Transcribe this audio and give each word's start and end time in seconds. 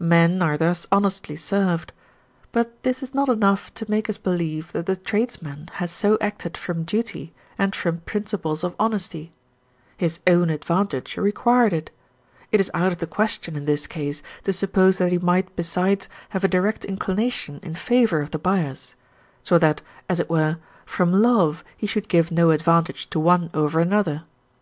Men 0.00 0.40
are 0.40 0.56
thus 0.56 0.86
honestly 0.90 1.36
served; 1.36 1.92
but 2.52 2.82
this 2.84 3.02
is 3.02 3.12
not 3.12 3.28
enough 3.28 3.74
to 3.74 3.90
make 3.90 4.08
us 4.08 4.16
believe 4.16 4.72
that 4.72 4.86
the 4.86 4.96
tradesman 4.96 5.68
has 5.74 5.90
so 5.92 6.16
acted 6.22 6.56
from 6.56 6.84
duty 6.84 7.34
and 7.58 7.76
from 7.76 7.98
principles 7.98 8.64
of 8.64 8.74
honesty: 8.80 9.34
his 9.98 10.20
own 10.26 10.48
advantage 10.48 11.18
required 11.18 11.74
it; 11.74 11.90
it 12.50 12.60
is 12.60 12.70
out 12.72 12.92
of 12.92 12.98
the 12.98 13.06
question 13.06 13.56
in 13.56 13.66
this 13.66 13.86
case 13.86 14.22
to 14.44 14.54
suppose 14.54 14.96
that 14.96 15.12
he 15.12 15.18
might 15.18 15.54
besides 15.54 16.08
have 16.30 16.44
a 16.44 16.48
direct 16.48 16.86
inclination 16.86 17.60
in 17.62 17.74
favour 17.74 18.22
of 18.22 18.30
the 18.30 18.38
buyers, 18.38 18.94
so 19.42 19.58
that, 19.58 19.82
as 20.08 20.18
it 20.18 20.30
were, 20.30 20.56
from 20.86 21.12
love 21.12 21.62
he 21.76 21.86
should 21.86 22.08
give 22.08 22.30
no 22.30 22.52
advantage 22.52 23.10
to 23.10 23.20
one 23.20 23.50
over 23.52 23.80
another. 23.80 24.24